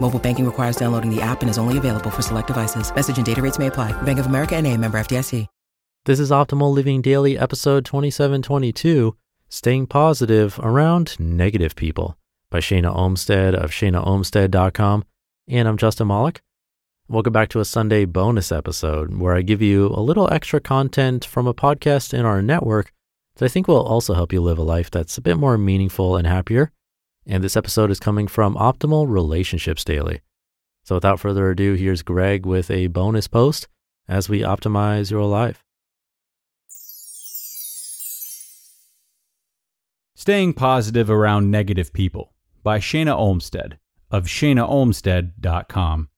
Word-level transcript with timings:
Mobile 0.00 0.18
banking 0.18 0.46
requires 0.46 0.76
downloading 0.76 1.14
the 1.14 1.20
app 1.20 1.42
and 1.42 1.50
is 1.50 1.58
only 1.58 1.76
available 1.76 2.08
for 2.08 2.22
select 2.22 2.46
devices. 2.46 2.90
Message 2.94 3.18
and 3.18 3.26
data 3.26 3.42
rates 3.42 3.58
may 3.58 3.66
apply. 3.66 3.92
Bank 4.02 4.18
of 4.18 4.24
America 4.26 4.56
and 4.56 4.66
a 4.66 4.74
member 4.74 4.98
FDIC. 4.98 5.46
This 6.04 6.20
is 6.20 6.30
Optimal 6.30 6.72
Living 6.72 7.02
Daily, 7.02 7.36
episode 7.36 7.84
2722 7.84 9.14
Staying 9.50 9.86
Positive 9.88 10.58
Around 10.62 11.20
Negative 11.20 11.76
People 11.76 12.16
by 12.50 12.60
Shana 12.60 12.96
Olmstead 12.96 13.54
of 13.54 13.72
shanaolmstead.com. 13.72 15.04
And 15.48 15.68
I'm 15.68 15.76
Justin 15.76 16.06
Malik. 16.06 16.40
Welcome 17.08 17.34
back 17.34 17.50
to 17.50 17.60
a 17.60 17.64
Sunday 17.66 18.06
bonus 18.06 18.50
episode 18.50 19.18
where 19.18 19.34
I 19.34 19.42
give 19.42 19.60
you 19.60 19.88
a 19.88 20.00
little 20.00 20.32
extra 20.32 20.60
content 20.60 21.26
from 21.26 21.46
a 21.46 21.52
podcast 21.52 22.14
in 22.14 22.24
our 22.24 22.40
network 22.40 22.90
that 23.36 23.44
I 23.44 23.48
think 23.48 23.68
will 23.68 23.84
also 23.84 24.14
help 24.14 24.32
you 24.32 24.40
live 24.40 24.58
a 24.58 24.62
life 24.62 24.90
that's 24.90 25.18
a 25.18 25.22
bit 25.22 25.36
more 25.36 25.58
meaningful 25.58 26.16
and 26.16 26.26
happier. 26.26 26.72
And 27.30 27.44
this 27.44 27.58
episode 27.58 27.90
is 27.90 28.00
coming 28.00 28.26
from 28.26 28.54
Optimal 28.54 29.06
Relationships 29.06 29.84
Daily. 29.84 30.22
So 30.82 30.94
without 30.94 31.20
further 31.20 31.50
ado, 31.50 31.74
here's 31.74 32.00
Greg 32.00 32.46
with 32.46 32.70
a 32.70 32.86
bonus 32.86 33.28
post 33.28 33.68
as 34.08 34.30
we 34.30 34.40
optimize 34.40 35.10
your 35.10 35.26
life. 35.26 35.62
Staying 40.14 40.54
Positive 40.54 41.10
Around 41.10 41.50
Negative 41.50 41.92
People 41.92 42.32
by 42.62 42.78
Shana 42.78 43.14
Olmstead 43.14 43.78
of 44.10 44.24
shanaolmstead.com. 44.24 46.08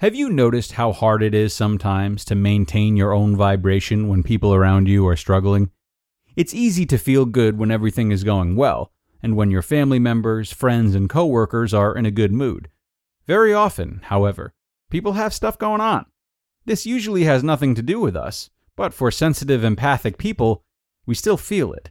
Have 0.00 0.14
you 0.14 0.28
noticed 0.28 0.72
how 0.72 0.92
hard 0.92 1.22
it 1.22 1.32
is 1.32 1.54
sometimes 1.54 2.26
to 2.26 2.34
maintain 2.34 2.98
your 2.98 3.14
own 3.14 3.36
vibration 3.36 4.08
when 4.08 4.22
people 4.22 4.52
around 4.52 4.86
you 4.86 5.06
are 5.08 5.16
struggling? 5.16 5.70
It's 6.36 6.52
easy 6.52 6.84
to 6.86 6.98
feel 6.98 7.24
good 7.24 7.56
when 7.56 7.70
everything 7.70 8.10
is 8.10 8.22
going 8.22 8.54
well 8.54 8.92
and 9.22 9.36
when 9.36 9.50
your 9.50 9.62
family 9.62 9.98
members, 9.98 10.52
friends, 10.52 10.94
and 10.94 11.08
coworkers 11.08 11.72
are 11.72 11.96
in 11.96 12.04
a 12.04 12.10
good 12.10 12.32
mood. 12.32 12.68
Very 13.26 13.54
often, 13.54 14.00
however, 14.04 14.52
people 14.90 15.12
have 15.12 15.32
stuff 15.32 15.58
going 15.58 15.80
on. 15.80 16.06
This 16.64 16.86
usually 16.86 17.24
has 17.24 17.42
nothing 17.42 17.74
to 17.74 17.82
do 17.82 18.00
with 18.00 18.16
us, 18.16 18.50
but 18.76 18.92
for 18.92 19.10
sensitive, 19.10 19.64
empathic 19.64 20.18
people, 20.18 20.64
we 21.06 21.14
still 21.14 21.36
feel 21.36 21.72
it. 21.72 21.90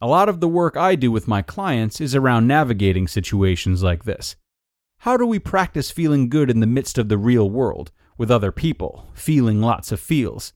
A 0.00 0.06
lot 0.06 0.28
of 0.28 0.40
the 0.40 0.48
work 0.48 0.76
I 0.76 0.94
do 0.94 1.10
with 1.10 1.28
my 1.28 1.42
clients 1.42 2.00
is 2.00 2.14
around 2.14 2.46
navigating 2.46 3.08
situations 3.08 3.82
like 3.82 4.04
this. 4.04 4.36
How 4.98 5.16
do 5.16 5.26
we 5.26 5.38
practice 5.38 5.90
feeling 5.90 6.28
good 6.28 6.50
in 6.50 6.60
the 6.60 6.66
midst 6.66 6.98
of 6.98 7.08
the 7.08 7.18
real 7.18 7.48
world, 7.48 7.92
with 8.18 8.30
other 8.30 8.52
people, 8.52 9.08
feeling 9.14 9.60
lots 9.60 9.92
of 9.92 10.00
feels? 10.00 10.52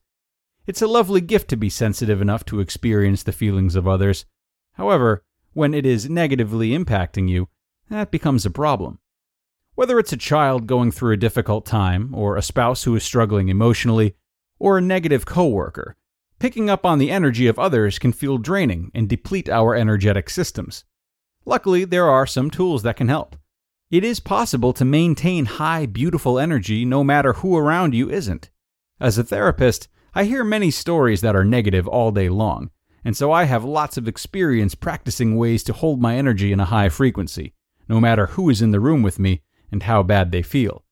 It's 0.67 0.83
a 0.83 0.87
lovely 0.87 1.21
gift 1.21 1.49
to 1.51 1.57
be 1.57 1.71
sensitive 1.71 2.21
enough 2.21 2.45
to 2.47 2.61
experience 2.61 3.23
the 3.23 3.33
feelings 3.33 3.75
of 3.77 3.89
others. 3.89 4.25
However, 4.75 5.25
when 5.53 5.75
it 5.75 5.87
is 5.87 6.11
negatively 6.11 6.71
impacting 6.71 7.29
you, 7.29 7.49
that 7.89 8.11
becomes 8.11 8.47
a 8.47 8.51
problem. 8.51 8.99
Whether 9.75 9.99
it's 9.99 10.13
a 10.13 10.17
child 10.17 10.67
going 10.67 10.91
through 10.91 11.13
a 11.13 11.17
difficult 11.19 11.67
time, 11.67 12.15
or 12.15 12.37
a 12.37 12.43
spouse 12.43 12.85
who 12.85 12.95
is 12.97 13.03
struggling 13.03 13.49
emotionally, 13.49 14.15
or 14.59 14.79
a 14.79 14.83
negative 14.83 15.25
coworker, 15.25 15.97
Picking 16.41 16.71
up 16.71 16.87
on 16.87 16.99
the 16.99 17.11
energy 17.11 17.47
of 17.49 17.59
others 17.59 17.99
can 17.99 18.13
feel 18.13 18.39
draining 18.39 18.91
and 18.95 19.07
deplete 19.07 19.51
our 19.51 19.75
energetic 19.75 20.31
systems. 20.31 20.85
Luckily, 21.45 21.85
there 21.85 22.09
are 22.09 22.27
some 22.27 22.51
tools 22.51 22.83
that 22.83 22.97
can 22.97 23.09
help. 23.09 23.37
It 23.91 24.05
is 24.05 24.21
possible 24.21 24.73
to 24.73 24.85
maintain 24.87 25.45
high, 25.45 25.85
beautiful 25.85 26.39
energy 26.39 26.87
no 26.87 27.05
matter 27.05 27.35
who 27.35 27.59
around 27.59 27.95
you 27.95 28.09
isn't. 28.09 28.49
As 28.99 29.19
a 29.19 29.25
therapist, 29.25 29.89
I 30.15 30.25
hear 30.25 30.43
many 30.43 30.71
stories 30.71 31.21
that 31.21 31.37
are 31.37 31.45
negative 31.45 31.87
all 31.87 32.11
day 32.11 32.31
long, 32.31 32.71
and 33.05 33.17
so 33.17 33.33
I 33.33 33.45
have 33.45 33.65
lots 33.65 33.97
of 33.97 34.07
experience 34.07 34.75
practicing 34.75 35.37
ways 35.37 35.63
to 35.65 35.73
hold 35.73 36.01
my 36.01 36.17
energy 36.17 36.53
in 36.53 36.61
a 36.61 36.67
high 36.67 36.89
frequency, 36.89 37.55
no 37.89 38.01
matter 38.01 38.27
who 38.27 38.51
is 38.51 38.61
in 38.63 38.71
the 38.71 38.81
room 38.81 39.03
with 39.03 39.19
me 39.19 39.43
and 39.73 39.83
how 39.85 40.03
bad 40.03 40.33
they 40.33 40.43
feel. 40.43 40.85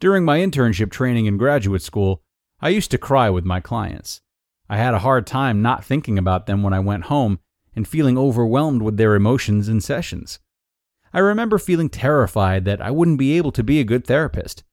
During 0.00 0.24
my 0.24 0.38
internship 0.38 0.90
training 0.90 1.26
in 1.26 1.36
graduate 1.36 1.82
school, 1.82 2.22
I 2.60 2.68
used 2.68 2.90
to 2.92 2.98
cry 2.98 3.30
with 3.30 3.44
my 3.44 3.60
clients. 3.60 4.20
I 4.68 4.76
had 4.76 4.94
a 4.94 5.00
hard 5.00 5.26
time 5.26 5.62
not 5.62 5.84
thinking 5.84 6.18
about 6.18 6.46
them 6.46 6.62
when 6.62 6.72
I 6.72 6.80
went 6.80 7.04
home 7.04 7.38
and 7.76 7.86
feeling 7.86 8.16
overwhelmed 8.16 8.82
with 8.82 8.96
their 8.96 9.14
emotions 9.14 9.68
in 9.68 9.80
sessions. 9.80 10.38
I 11.12 11.18
remember 11.18 11.58
feeling 11.58 11.88
terrified 11.88 12.64
that 12.64 12.80
I 12.80 12.90
wouldn't 12.90 13.18
be 13.18 13.36
able 13.36 13.52
to 13.52 13.62
be 13.62 13.80
a 13.80 13.84
good 13.84 14.06
therapist. 14.06 14.64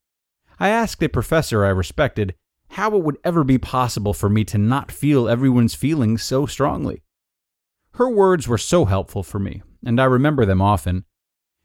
I 0.60 0.70
asked 0.70 1.04
a 1.04 1.10
professor 1.10 1.66
I 1.66 1.70
respected 1.70 2.36
how 2.72 2.96
it 2.96 3.04
would 3.04 3.18
ever 3.24 3.44
be 3.44 3.58
possible 3.58 4.14
for 4.14 4.30
me 4.30 4.44
to 4.46 4.58
not 4.58 4.92
feel 4.92 5.28
everyone's 5.28 5.76
feelings 5.76 6.24
so 6.24 6.46
strongly. 6.46 7.02
Her 7.94 8.10
words 8.10 8.48
were 8.48 8.58
so 8.58 8.86
helpful 8.86 9.24
for 9.24 9.40
me, 9.40 9.62
and 9.86 10.00
I 10.00 10.06
remember 10.06 10.46
them 10.46 10.62
often. 10.62 11.06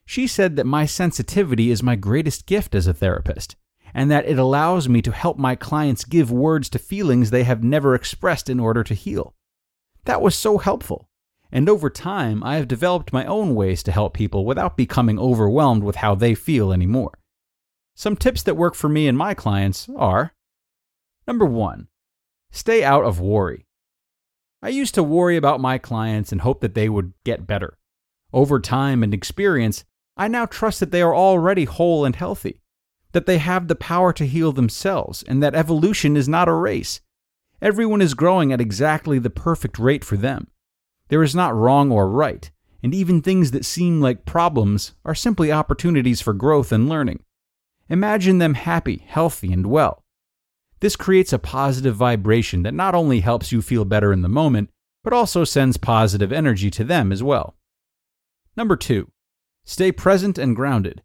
She 0.05 0.27
said 0.27 0.57
that 0.57 0.67
my 0.67 0.87
sensitivity 0.87 1.71
is 1.71 1.83
my 1.83 1.97
greatest 1.97 2.47
gift 2.47 2.75
as 2.75 2.87
a 2.87 2.95
therapist 2.95 3.57
and 3.97 4.11
that 4.11 4.27
it 4.27 4.39
allows 4.39 4.91
me 4.91 5.01
to 5.01 5.11
help 5.11 5.39
my 5.39 5.55
clients 5.55 6.05
give 6.05 6.31
words 6.31 6.69
to 6.69 6.79
feelings 6.79 7.31
they 7.31 7.45
have 7.45 7.65
never 7.65 7.95
expressed 7.95 8.51
in 8.51 8.61
order 8.61 8.85
to 8.85 8.93
heal. 8.93 9.35
That 10.05 10.21
was 10.21 10.35
so 10.35 10.59
helpful. 10.59 11.09
And 11.51 11.67
over 11.67 11.89
time, 11.89 12.45
I 12.45 12.57
have 12.57 12.69
developed 12.69 13.13
my 13.13 13.25
own 13.25 13.55
ways 13.55 13.83
to 13.85 13.93
help 13.93 14.13
people 14.13 14.45
without 14.45 14.77
becoming 14.77 15.19
overwhelmed 15.19 15.83
with 15.83 15.97
how 15.97 16.15
they 16.15 16.35
feel 16.35 16.75
anymore. 16.75 17.19
Some 17.95 18.17
tips 18.17 18.43
that 18.43 18.57
work 18.57 18.75
for 18.75 18.91
me 18.91 19.09
and 19.09 19.17
my 19.17 19.33
clients 19.33 19.89
are 19.97 20.35
Number 21.27 21.45
one, 21.45 21.89
stay 22.51 22.85
out 22.85 23.05
of 23.05 23.21
worry. 23.21 23.67
I 24.63 24.69
used 24.69 24.95
to 24.95 25.03
worry 25.03 25.37
about 25.37 25.61
my 25.61 25.79
clients 25.79 26.33
and 26.33 26.41
hope 26.41 26.61
that 26.61 26.75
they 26.75 26.89
would 26.89 27.13
get 27.25 27.47
better. 27.47 27.79
Over 28.33 28.61
time 28.61 29.03
and 29.03 29.13
experience, 29.13 29.85
I 30.17 30.29
now 30.29 30.47
trust 30.47 30.81
that 30.81 30.91
they 30.91 31.03
are 31.03 31.15
already 31.15 31.65
whole 31.65 32.05
and 32.05 32.17
healthy 32.17 32.61
that 33.17 33.25
they 33.25 33.39
have 33.39 33.67
the 33.67 33.75
power 33.75 34.13
to 34.13 34.27
heal 34.27 34.53
themselves, 34.53 35.23
and 35.23 35.43
that 35.43 35.55
evolution 35.55 36.19
is 36.19 36.29
not 36.29 36.49
a 36.49 36.53
race. 36.53 37.01
Everyone 37.63 38.03
is 38.03 38.13
growing 38.13 38.53
at 38.53 38.61
exactly 38.61 39.19
the 39.19 39.31
perfect 39.31 39.79
rate 39.79 40.05
for 40.05 40.19
them. 40.19 40.49
There 41.09 41.23
is 41.23 41.35
not 41.35 41.55
wrong 41.55 41.91
or 41.91 42.11
right, 42.11 42.51
and 42.83 42.95
even 42.95 43.23
things 43.23 43.53
that 43.53 43.65
seem 43.65 44.03
like 44.03 44.27
problems 44.27 44.93
are 45.03 45.15
simply 45.15 45.51
opportunities 45.51 46.21
for 46.21 46.35
growth 46.35 46.73
and 46.73 46.91
learning. 46.91 47.21
Imagine 47.89 48.37
them 48.37 48.53
happy, 48.53 49.03
healthy, 49.07 49.51
and 49.51 49.65
well. 49.65 50.05
This 50.87 50.95
creates 50.95 51.33
a 51.33 51.41
positive 51.41 51.97
vibration 51.97 52.63
that 52.63 52.73
not 52.73 52.95
only 52.95 53.19
helps 53.19 53.51
you 53.51 53.61
feel 53.61 53.85
better 53.85 54.13
in 54.13 54.23
the 54.23 54.29
moment, 54.29 54.71
but 55.03 55.13
also 55.13 55.43
sends 55.43 55.77
positive 55.77 56.31
energy 56.31 56.71
to 56.71 56.85
them 56.85 57.11
as 57.11 57.25
well. 57.25 57.57
Number 58.57 58.77
two, 58.77 59.11
stay 59.65 59.91
present 59.91 60.39
and 60.39 60.55
grounded. 60.55 61.03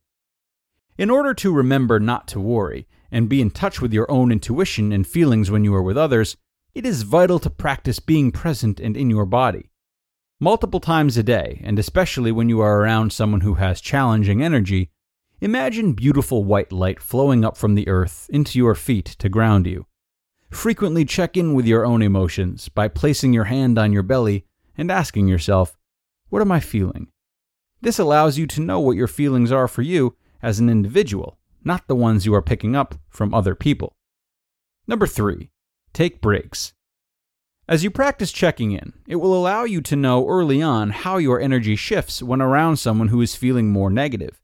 In 0.99 1.09
order 1.09 1.33
to 1.33 1.51
remember 1.51 1.99
not 1.99 2.27
to 2.27 2.39
worry 2.39 2.87
and 3.09 3.27
be 3.27 3.41
in 3.41 3.49
touch 3.49 3.81
with 3.81 3.91
your 3.91 4.05
own 4.11 4.31
intuition 4.31 4.91
and 4.91 5.07
feelings 5.07 5.49
when 5.49 5.63
you 5.63 5.73
are 5.73 5.81
with 5.81 5.97
others, 5.97 6.37
it 6.75 6.85
is 6.85 7.01
vital 7.01 7.39
to 7.39 7.49
practice 7.49 7.99
being 7.99 8.31
present 8.31 8.79
and 8.79 8.95
in 8.95 9.09
your 9.09 9.25
body. 9.25 9.71
Multiple 10.39 10.79
times 10.79 11.17
a 11.17 11.23
day, 11.23 11.59
and 11.63 11.79
especially 11.79 12.31
when 12.31 12.49
you 12.49 12.61
are 12.61 12.81
around 12.81 13.13
someone 13.13 13.41
who 13.41 13.55
has 13.55 13.81
challenging 13.81 14.43
energy, 14.43 14.91
imagine 15.41 15.93
beautiful 15.93 16.43
white 16.43 16.71
light 16.71 17.01
flowing 17.01 17.43
up 17.43 17.57
from 17.57 17.73
the 17.73 17.87
earth 17.87 18.29
into 18.31 18.59
your 18.59 18.75
feet 18.75 19.05
to 19.05 19.27
ground 19.27 19.65
you. 19.65 19.87
Frequently 20.51 21.03
check 21.03 21.35
in 21.35 21.55
with 21.55 21.65
your 21.65 21.83
own 21.83 22.03
emotions 22.03 22.69
by 22.69 22.87
placing 22.87 23.33
your 23.33 23.45
hand 23.45 23.79
on 23.79 23.91
your 23.91 24.03
belly 24.03 24.45
and 24.77 24.91
asking 24.91 25.27
yourself, 25.27 25.75
What 26.29 26.43
am 26.43 26.51
I 26.51 26.59
feeling? 26.59 27.07
This 27.81 27.97
allows 27.97 28.37
you 28.37 28.45
to 28.47 28.61
know 28.61 28.79
what 28.79 28.95
your 28.95 29.07
feelings 29.07 29.51
are 29.51 29.67
for 29.67 29.81
you 29.81 30.15
as 30.43 30.59
an 30.59 30.69
individual, 30.69 31.39
not 31.63 31.87
the 31.87 31.95
ones 31.95 32.25
you 32.25 32.35
are 32.35 32.41
picking 32.43 32.75
up 32.75 32.95
from 33.09 33.33
other 33.33 33.55
people. 33.55 33.95
Number 34.85 35.07
three, 35.07 35.49
take 35.91 36.21
breaks. 36.21 36.73
As 37.67 37.83
you 37.83 37.89
practice 37.89 38.31
checking 38.31 38.73
in, 38.73 38.93
it 39.07 39.15
will 39.15 39.33
allow 39.33 39.63
you 39.63 39.81
to 39.81 39.95
know 39.95 40.27
early 40.27 40.61
on 40.61 40.89
how 40.89 41.17
your 41.17 41.39
energy 41.39 41.75
shifts 41.75 42.21
when 42.21 42.41
around 42.41 42.77
someone 42.77 43.07
who 43.07 43.21
is 43.21 43.35
feeling 43.35 43.71
more 43.71 43.89
negative. 43.89 44.40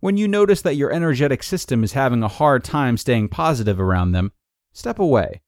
When 0.00 0.16
you 0.16 0.26
notice 0.26 0.62
that 0.62 0.76
your 0.76 0.90
energetic 0.90 1.42
system 1.42 1.84
is 1.84 1.92
having 1.92 2.22
a 2.22 2.28
hard 2.28 2.64
time 2.64 2.96
staying 2.96 3.28
positive 3.28 3.78
around 3.78 4.12
them, 4.12 4.32
step 4.72 4.98
away. 4.98 5.42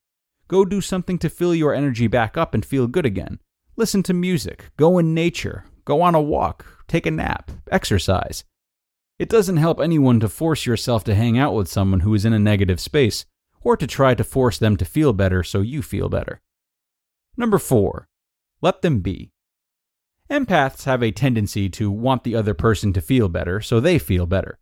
Go 0.46 0.66
do 0.66 0.82
something 0.82 1.19
to 1.20 1.31
fill 1.31 1.54
your 1.54 1.75
energy 1.75 2.06
back 2.06 2.37
up 2.37 2.52
and 2.52 2.62
feel 2.62 2.87
good 2.87 3.06
again. 3.06 3.40
Listen 3.76 4.02
to 4.02 4.12
music, 4.12 4.70
go 4.76 4.99
in 4.99 5.14
nature, 5.14 5.64
go 5.87 6.02
on 6.02 6.14
a 6.14 6.20
walk, 6.20 6.84
take 6.87 7.06
a 7.06 7.10
nap, 7.10 7.50
exercise. 7.70 8.44
It 9.19 9.31
doesn't 9.31 9.56
help 9.56 9.81
anyone 9.81 10.20
to 10.20 10.28
force 10.28 10.66
yourself 10.66 11.02
to 11.04 11.14
hang 11.14 11.38
out 11.38 11.54
with 11.54 11.69
someone 11.69 12.00
who 12.00 12.12
is 12.12 12.26
in 12.26 12.34
a 12.34 12.38
negative 12.38 12.81
space, 12.81 13.25
or 13.62 13.78
to 13.78 13.87
try 13.87 14.14
to 14.14 14.25
force 14.25 14.58
them 14.58 14.76
to 14.76 14.84
feel 14.84 15.14
better 15.14 15.43
so 15.43 15.62
you 15.62 15.81
feel 15.81 16.10
better. 16.10 16.43
Number 17.38 17.58
four, 17.58 18.08
let 18.60 18.82
them 18.82 19.00
be. 19.00 19.31
Empaths 20.32 20.84
have 20.84 21.02
a 21.02 21.11
tendency 21.11 21.69
to 21.69 21.90
want 21.90 22.25
the 22.25 22.34
other 22.34 22.55
person 22.55 22.90
to 22.94 23.02
feel 23.02 23.29
better 23.29 23.61
so 23.61 23.79
they 23.79 23.99
feel 23.99 24.25
better. 24.25 24.58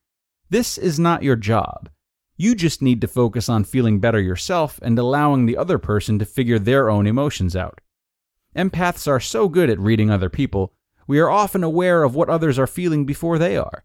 This 0.49 0.77
is 0.77 0.99
not 0.99 1.23
your 1.23 1.37
job. 1.37 1.89
You 2.37 2.57
just 2.57 2.83
need 2.83 3.01
to 3.03 3.07
focus 3.07 3.49
on 3.49 3.63
feeling 3.63 4.01
better 4.01 4.21
yourself 4.21 4.81
and 4.83 4.99
allowing 4.99 5.47
the 5.47 5.57
other 5.57 5.79
person 5.79 6.19
to 6.19 6.25
figure 6.25 6.59
their 6.59 6.91
own 6.91 7.07
emotions 7.07 7.55
out. 7.55 7.81
Empaths 8.57 9.07
are 9.07 9.21
so 9.21 9.49
good 9.49 9.71
at 9.71 9.79
reading 9.79 10.11
other 10.11 10.29
people, 10.29 10.73
we 11.07 11.21
are 11.21 11.31
often 11.31 11.63
aware 11.63 12.03
of 12.03 12.17
what 12.17 12.29
others 12.29 12.59
are 12.59 12.67
feeling 12.67 13.07
before 13.07 13.39
they 13.39 13.57
are. 13.57 13.85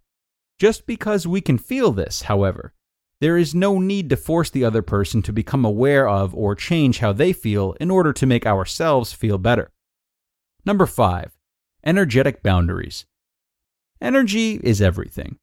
Just 0.57 0.87
because 0.87 1.27
we 1.27 1.39
can 1.39 1.59
feel 1.59 1.91
this, 1.91 2.23
however, 2.23 2.73
there 3.21 3.37
is 3.37 3.53
no 3.53 3.77
need 3.77 4.09
to 4.09 4.17
force 4.17 4.49
the 4.49 4.65
other 4.65 4.81
person 4.81 5.21
to 5.21 5.31
become 5.31 5.63
aware 5.63 6.09
of 6.09 6.33
or 6.33 6.55
change 6.55 6.97
how 6.97 7.13
they 7.13 7.31
feel 7.31 7.73
in 7.79 7.91
order 7.91 8.11
to 8.11 8.25
make 8.25 8.47
ourselves 8.47 9.13
feel 9.13 9.37
better. 9.37 9.71
Number 10.65 10.87
five, 10.87 11.34
energetic 11.85 12.41
boundaries. 12.41 13.05
Energy 14.01 14.59
is 14.63 14.81
everything. 14.81 15.37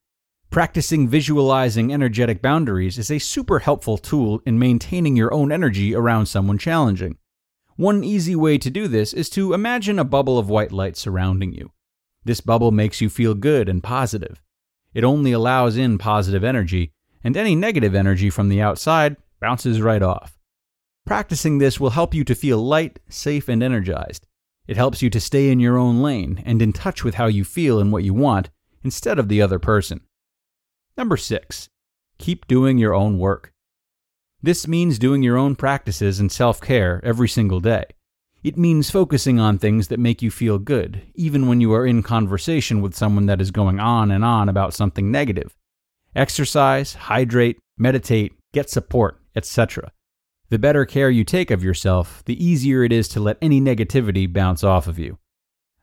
Practicing 0.51 1.07
visualizing 1.09 1.93
energetic 1.93 2.43
boundaries 2.43 2.99
is 2.99 3.11
a 3.11 3.19
super 3.19 3.61
helpful 3.61 3.97
tool 3.97 4.43
in 4.45 4.59
maintaining 4.59 5.17
your 5.17 5.33
own 5.33 5.53
energy 5.53 5.95
around 5.95 6.27
someone 6.27 6.59
challenging. 6.59 7.17
One 7.77 8.03
easy 8.03 8.35
way 8.35 8.59
to 8.59 8.71
do 8.71 8.89
this 8.89 9.13
is 9.15 9.31
to 9.31 9.55
imagine 9.55 9.99
a 9.99 10.05
bubble 10.05 10.39
of 10.39 10.51
white 10.51 10.73
light 10.73 10.97
surrounding 10.97 11.53
you. 11.53 11.71
This 12.25 12.41
bubble 12.41 12.73
makes 12.73 13.01
you 13.01 13.09
feel 13.09 13.35
good 13.35 13.69
and 13.69 13.83
positive. 13.83 14.43
It 14.93 15.05
only 15.05 15.33
allows 15.33 15.77
in 15.77 15.97
positive 15.97 16.45
energy, 16.45 16.93
and 17.25 17.37
any 17.37 17.55
negative 17.55 17.95
energy 17.95 18.31
from 18.31 18.49
the 18.49 18.61
outside 18.61 19.17
bounces 19.41 19.81
right 19.81 20.03
off. 20.03 20.39
Practicing 21.07 21.59
this 21.59 21.81
will 21.81 21.91
help 21.91 22.15
you 22.15 22.25
to 22.25 22.35
feel 22.35 22.59
light, 22.59 22.99
safe, 23.09 23.49
and 23.49 23.63
energized. 23.63 24.27
It 24.67 24.77
helps 24.77 25.03
you 25.03 25.11
to 25.11 25.21
stay 25.21 25.51
in 25.51 25.61
your 25.61 25.77
own 25.77 26.03
lane 26.03 26.43
and 26.47 26.63
in 26.63 26.73
touch 26.73 27.03
with 27.05 27.17
how 27.17 27.27
you 27.27 27.45
feel 27.45 27.81
and 27.81 27.93
what 27.93 28.05
you 28.05 28.15
want 28.15 28.51
instead 28.85 29.19
of 29.19 29.29
the 29.29 29.43
other 29.43 29.59
person. 29.59 30.01
Number 30.97 31.17
six, 31.17 31.69
keep 32.19 32.47
doing 32.47 32.79
your 32.79 32.95
own 32.95 33.19
work. 33.19 33.53
This 34.43 34.67
means 34.67 34.99
doing 34.99 35.23
your 35.23 35.37
own 35.37 35.57
practices 35.57 36.21
and 36.21 36.31
self 36.31 36.61
care 36.61 37.01
every 37.05 37.29
single 37.29 37.61
day. 37.61 37.85
It 38.43 38.59
means 38.59 38.91
focusing 38.91 39.39
on 39.39 39.59
things 39.59 39.87
that 39.89 40.01
make 40.01 40.21
you 40.21 40.31
feel 40.31 40.59
good, 40.59 41.03
even 41.15 41.47
when 41.47 41.61
you 41.61 41.73
are 41.73 41.87
in 41.87 42.03
conversation 42.03 42.81
with 42.81 42.97
someone 42.97 43.27
that 43.27 43.41
is 43.41 43.53
going 43.53 43.79
on 43.79 44.11
and 44.11 44.25
on 44.25 44.49
about 44.49 44.75
something 44.75 45.13
negative. 45.13 45.55
Exercise, 46.17 46.95
hydrate, 46.95 47.59
meditate, 47.79 48.33
get 48.53 48.69
support, 48.69 49.21
etc. 49.37 49.93
The 50.53 50.59
better 50.59 50.85
care 50.85 51.09
you 51.09 51.25
take 51.25 51.51
of 51.51 51.65
yourself, 51.65 52.23
the 52.27 52.45
easier 52.45 52.85
it 52.85 52.93
is 52.93 53.09
to 53.09 53.21
let 53.21 53.39
any 53.41 53.59
negativity 53.59 54.31
bounce 54.31 54.63
off 54.63 54.87
of 54.87 54.99
you. 54.99 55.17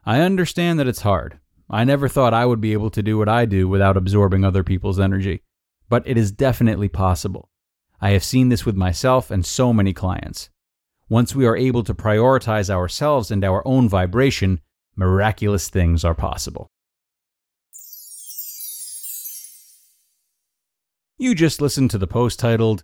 I 0.06 0.22
understand 0.22 0.78
that 0.78 0.88
it's 0.88 1.02
hard. 1.02 1.40
I 1.72 1.84
never 1.84 2.08
thought 2.08 2.36
I 2.36 2.46
would 2.46 2.62
be 2.62 2.74
able 2.74 2.92
to 2.92 3.02
do 3.02 3.18
what 3.18 3.28
I 3.28 3.46
do 3.46 3.68
without 3.68 3.98
absorbing 3.98 4.46
other 4.46 4.64
people's 4.64 5.00
energy, 5.00 5.42
but 5.90 6.08
it 6.08 6.20
is 6.20 6.32
definitely 6.32 6.88
possible. 6.88 7.50
I 8.00 8.12
have 8.12 8.24
seen 8.24 8.50
this 8.50 8.64
with 8.64 8.76
myself 8.76 9.32
and 9.32 9.44
so 9.44 9.74
many 9.74 9.92
clients. 9.92 10.52
Once 11.10 11.34
we 11.34 11.48
are 11.48 11.58
able 11.58 11.84
to 11.84 11.96
prioritize 11.96 12.70
ourselves 12.70 13.32
and 13.32 13.44
our 13.44 13.68
own 13.68 13.90
vibration, 13.90 14.62
miraculous 14.96 15.68
things 15.70 16.06
are 16.06 16.14
possible. 16.14 16.70
You 21.18 21.34
just 21.34 21.60
listened 21.60 21.90
to 21.90 21.98
the 21.98 22.06
post 22.06 22.38
titled 22.38 22.84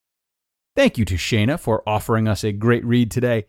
Thank 0.75 0.97
you 0.97 1.05
to 1.05 1.15
Shana 1.15 1.59
for 1.59 1.83
offering 1.87 2.27
us 2.27 2.43
a 2.43 2.51
great 2.51 2.85
read 2.85 3.11
today. 3.11 3.45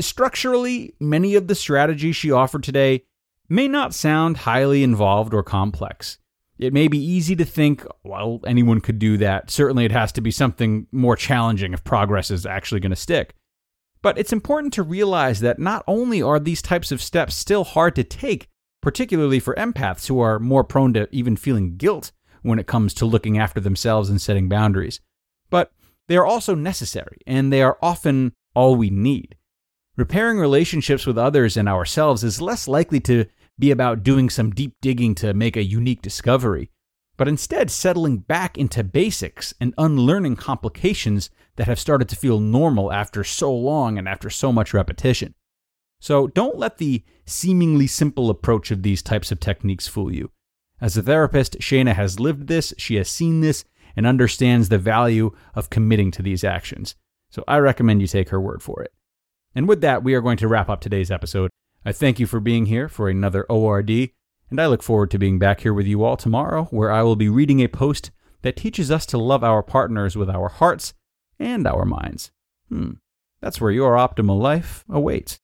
Structurally, 0.00 0.94
many 0.98 1.34
of 1.34 1.46
the 1.46 1.54
strategies 1.54 2.16
she 2.16 2.30
offered 2.30 2.62
today 2.62 3.04
may 3.48 3.68
not 3.68 3.94
sound 3.94 4.38
highly 4.38 4.82
involved 4.82 5.34
or 5.34 5.42
complex. 5.42 6.18
It 6.58 6.72
may 6.72 6.88
be 6.88 6.98
easy 6.98 7.36
to 7.36 7.44
think, 7.44 7.86
well, 8.02 8.40
anyone 8.46 8.80
could 8.80 8.98
do 8.98 9.16
that. 9.18 9.50
Certainly, 9.50 9.84
it 9.84 9.92
has 9.92 10.10
to 10.12 10.20
be 10.20 10.30
something 10.30 10.86
more 10.90 11.16
challenging 11.16 11.72
if 11.72 11.84
progress 11.84 12.30
is 12.30 12.46
actually 12.46 12.80
going 12.80 12.90
to 12.90 12.96
stick. 12.96 13.34
But 14.02 14.18
it's 14.18 14.32
important 14.32 14.72
to 14.74 14.82
realize 14.82 15.40
that 15.40 15.58
not 15.58 15.84
only 15.86 16.22
are 16.22 16.40
these 16.40 16.62
types 16.62 16.90
of 16.90 17.02
steps 17.02 17.34
still 17.34 17.64
hard 17.64 17.94
to 17.96 18.04
take, 18.04 18.48
particularly 18.80 19.40
for 19.40 19.54
empaths 19.54 20.06
who 20.06 20.20
are 20.20 20.38
more 20.38 20.64
prone 20.64 20.94
to 20.94 21.08
even 21.12 21.36
feeling 21.36 21.76
guilt 21.76 22.12
when 22.42 22.58
it 22.58 22.66
comes 22.66 22.94
to 22.94 23.06
looking 23.06 23.38
after 23.38 23.60
themselves 23.60 24.08
and 24.08 24.20
setting 24.20 24.48
boundaries, 24.48 25.00
but 25.50 25.72
they 26.08 26.16
are 26.16 26.26
also 26.26 26.54
necessary, 26.54 27.18
and 27.26 27.52
they 27.52 27.62
are 27.62 27.78
often 27.80 28.32
all 28.54 28.74
we 28.76 28.90
need. 28.90 29.36
Repairing 29.96 30.38
relationships 30.38 31.06
with 31.06 31.18
others 31.18 31.56
and 31.56 31.68
ourselves 31.68 32.24
is 32.24 32.40
less 32.40 32.68
likely 32.68 33.00
to 33.00 33.26
be 33.58 33.70
about 33.70 34.02
doing 34.02 34.30
some 34.30 34.50
deep 34.50 34.76
digging 34.80 35.14
to 35.16 35.34
make 35.34 35.56
a 35.56 35.64
unique 35.64 36.02
discovery, 36.02 36.70
but 37.16 37.28
instead 37.28 37.70
settling 37.70 38.18
back 38.18 38.56
into 38.56 38.84
basics 38.84 39.52
and 39.60 39.74
unlearning 39.76 40.36
complications 40.36 41.30
that 41.56 41.66
have 41.66 41.80
started 41.80 42.08
to 42.08 42.16
feel 42.16 42.38
normal 42.38 42.92
after 42.92 43.24
so 43.24 43.52
long 43.52 43.98
and 43.98 44.08
after 44.08 44.30
so 44.30 44.52
much 44.52 44.72
repetition. 44.72 45.34
So 46.00 46.28
don't 46.28 46.56
let 46.56 46.78
the 46.78 47.02
seemingly 47.26 47.88
simple 47.88 48.30
approach 48.30 48.70
of 48.70 48.82
these 48.82 49.02
types 49.02 49.32
of 49.32 49.40
techniques 49.40 49.88
fool 49.88 50.12
you. 50.14 50.30
As 50.80 50.96
a 50.96 51.02
therapist, 51.02 51.58
Shana 51.58 51.94
has 51.94 52.20
lived 52.20 52.46
this, 52.46 52.72
she 52.78 52.94
has 52.94 53.08
seen 53.08 53.40
this, 53.40 53.64
and 53.98 54.06
understands 54.06 54.68
the 54.68 54.78
value 54.78 55.32
of 55.56 55.70
committing 55.70 56.12
to 56.12 56.22
these 56.22 56.44
actions. 56.44 56.94
So 57.30 57.42
I 57.48 57.58
recommend 57.58 58.00
you 58.00 58.06
take 58.06 58.28
her 58.28 58.40
word 58.40 58.62
for 58.62 58.80
it. 58.80 58.92
And 59.56 59.66
with 59.66 59.80
that, 59.80 60.04
we 60.04 60.14
are 60.14 60.20
going 60.20 60.36
to 60.36 60.46
wrap 60.46 60.68
up 60.68 60.80
today's 60.80 61.10
episode. 61.10 61.50
I 61.84 61.90
thank 61.90 62.20
you 62.20 62.26
for 62.28 62.38
being 62.38 62.66
here 62.66 62.88
for 62.88 63.08
another 63.08 63.42
ORD, 63.50 63.90
and 63.90 64.60
I 64.60 64.66
look 64.68 64.84
forward 64.84 65.10
to 65.10 65.18
being 65.18 65.40
back 65.40 65.62
here 65.62 65.74
with 65.74 65.88
you 65.88 66.04
all 66.04 66.16
tomorrow, 66.16 66.66
where 66.66 66.92
I 66.92 67.02
will 67.02 67.16
be 67.16 67.28
reading 67.28 67.58
a 67.58 67.66
post 67.66 68.12
that 68.42 68.54
teaches 68.54 68.92
us 68.92 69.04
to 69.06 69.18
love 69.18 69.42
our 69.42 69.64
partners 69.64 70.16
with 70.16 70.30
our 70.30 70.48
hearts 70.48 70.94
and 71.40 71.66
our 71.66 71.84
minds. 71.84 72.30
Hmm, 72.68 72.92
that's 73.40 73.60
where 73.60 73.72
your 73.72 73.96
optimal 73.96 74.40
life 74.40 74.84
awaits. 74.88 75.40